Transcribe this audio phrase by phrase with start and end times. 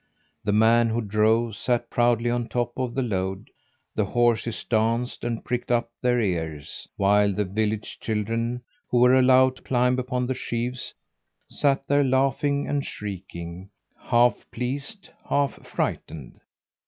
[0.43, 3.51] The man who drove sat proudly on top of the load;
[3.93, 9.57] the horses danced and pricked up their ears, while the village children, who were allowed
[9.57, 10.95] to climb upon the sheaves,
[11.47, 16.39] sat there laughing and shrieking, half pleased, half frightened.